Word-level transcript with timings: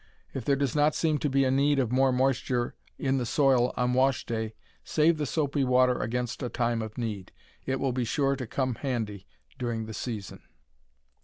If 0.33 0.45
there 0.45 0.55
does 0.55 0.75
not 0.75 0.95
seem 0.95 1.19
to 1.19 1.29
be 1.29 1.43
a 1.43 1.51
need 1.51 1.77
of 1.77 1.91
more 1.91 2.11
moisture 2.11 2.73
in 2.97 3.19
the 3.19 3.25
soil 3.27 3.71
on 3.77 3.93
wash 3.93 4.25
day, 4.25 4.55
save 4.83 5.19
the 5.19 5.27
soapy 5.27 5.63
water 5.63 5.99
against 5.99 6.41
a 6.41 6.49
time 6.49 6.81
of 6.81 6.97
need. 6.97 7.31
It 7.67 7.79
will 7.79 7.93
be 7.93 8.03
sure 8.03 8.35
to 8.37 8.47
"come 8.47 8.73
handy" 8.73 9.27
during 9.59 9.85
the 9.85 9.93
season. 9.93 10.41